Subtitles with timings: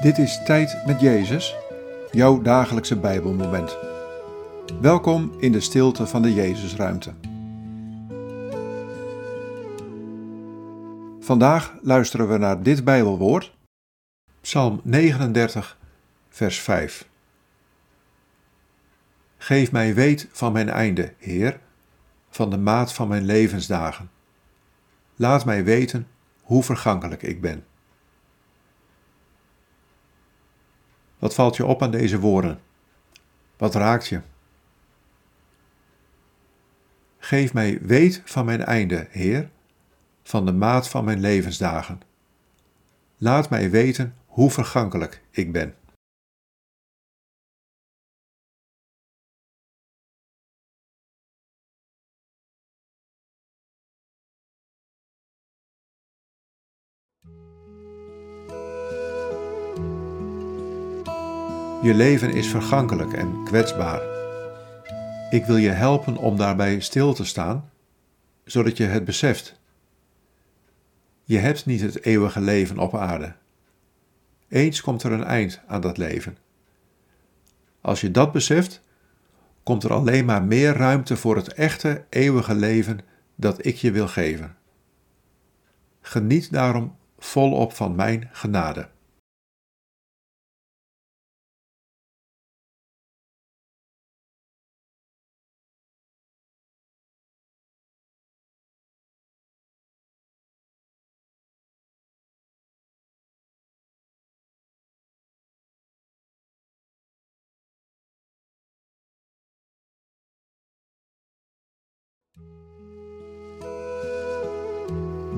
[0.00, 1.56] Dit is Tijd met Jezus,
[2.10, 3.76] jouw dagelijkse Bijbelmoment.
[4.80, 7.14] Welkom in de stilte van de Jezusruimte.
[11.20, 13.56] Vandaag luisteren we naar dit Bijbelwoord,
[14.40, 15.78] Psalm 39,
[16.28, 17.08] vers 5.
[19.38, 21.60] Geef mij weet van mijn einde, Heer,
[22.30, 24.10] van de maat van mijn levensdagen.
[25.16, 26.08] Laat mij weten
[26.42, 27.64] hoe vergankelijk ik ben.
[31.20, 32.60] Wat valt je op aan deze woorden?
[33.56, 34.20] Wat raakt je?
[37.18, 39.50] Geef mij weet van mijn einde, Heer,
[40.22, 42.00] van de maat van mijn levensdagen.
[43.16, 45.74] Laat mij weten hoe vergankelijk ik ben.
[61.82, 64.02] Je leven is vergankelijk en kwetsbaar.
[65.30, 67.70] Ik wil je helpen om daarbij stil te staan,
[68.44, 69.60] zodat je het beseft.
[71.24, 73.34] Je hebt niet het eeuwige leven op aarde.
[74.48, 76.36] Eens komt er een eind aan dat leven.
[77.80, 78.82] Als je dat beseft,
[79.62, 83.00] komt er alleen maar meer ruimte voor het echte eeuwige leven
[83.34, 84.56] dat ik je wil geven.
[86.00, 88.88] Geniet daarom volop van mijn genade.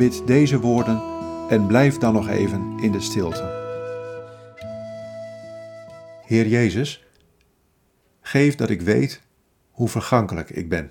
[0.00, 1.02] Bid deze woorden
[1.48, 3.42] en blijf dan nog even in de stilte.
[6.26, 7.04] Heer Jezus,
[8.20, 9.22] geef dat ik weet
[9.70, 10.90] hoe vergankelijk ik ben.